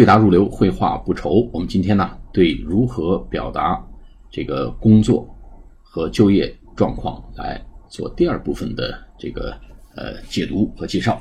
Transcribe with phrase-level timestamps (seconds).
[0.00, 1.46] 对答如流，绘画不愁。
[1.52, 3.78] 我们今天呢，对如何表达
[4.30, 5.28] 这个工作
[5.82, 9.54] 和就业状况来做第二部分的这个
[9.94, 11.20] 呃解读和介绍。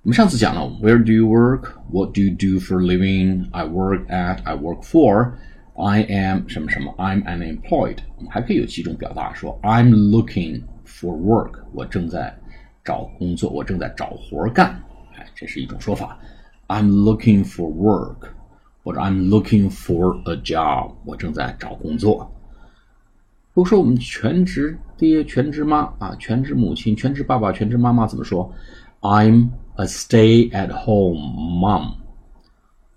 [0.00, 1.74] 我们上次讲了，Where do you work?
[1.90, 3.44] What do you do for living?
[3.50, 4.38] I work at.
[4.44, 5.32] I work for.
[5.76, 7.98] I am 什么什么？I'm unemployed。
[8.16, 11.58] 我们还可以有几种表达，说 I'm looking for work。
[11.74, 12.34] 我正在
[12.82, 14.82] 找工作，我正在找活干。
[15.14, 16.18] 哎，这是一种说法。
[16.68, 18.28] I'm looking for work，
[18.82, 22.32] 或者 I'm looking for a job，我正在找工作。
[23.54, 28.50] 如果说我们全职爹、全职妈啊，全职母亲、全职爸爸、全职妈妈怎么说
[29.02, 31.18] ？I'm a stay-at-home
[31.60, 31.96] mom，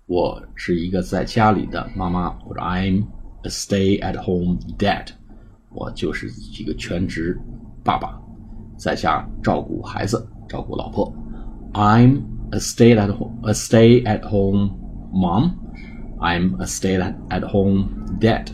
[0.06, 3.04] 我是一个在家里的妈妈，或者 I'm
[3.42, 5.08] a stay-at-home dad，
[5.68, 7.38] 我就是一个全职
[7.84, 8.18] 爸爸，
[8.78, 11.12] 在家照顾孩子、照顾老婆。
[11.74, 14.71] I'm a stay at home a stay at home
[15.13, 15.51] mom.
[16.19, 18.47] I'm a stay at at home dad.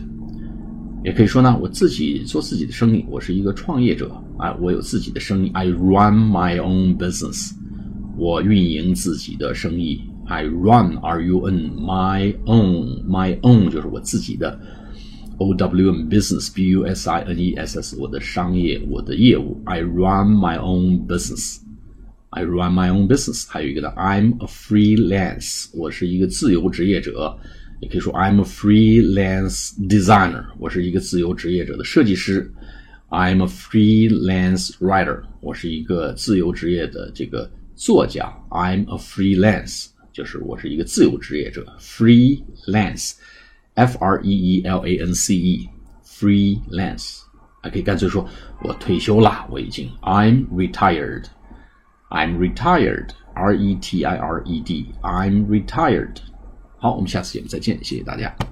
[1.04, 5.50] 也可以说呢，我自己做自己的生意，我是一个创业者啊，我有自己的生意。
[5.54, 7.52] I run my own business，
[8.16, 10.02] 我运营自己的生意。
[10.26, 14.58] I run R U N my own my own 就是我自己的。
[15.38, 19.62] O W N business B U S I N E S S 我的商业我的业务。
[19.66, 21.60] I run my own business。
[22.32, 23.46] I run my own business。
[23.48, 27.38] 还有一个呢，I'm a freelance，我是一个自由职业者。
[27.80, 32.52] 也可以说 I'm a freelance designer，我是一个自由职业者的设计师。
[33.08, 38.36] I'm a freelance writer，我是一个自由职业的这个作家。
[38.50, 41.64] I'm a freelance，就是我是一个自由职业者。
[41.80, 47.20] Freelance，F R E E L A N C E，freelance，
[47.62, 48.28] 还可以干脆说
[48.64, 51.26] 我退休啦，我已经 I'm retired。
[52.12, 53.10] I'm retired.
[53.34, 54.94] R E T I R E D.
[55.02, 56.16] I'm retired.
[56.78, 58.34] 好，我们下次节目再见，谢谢大家。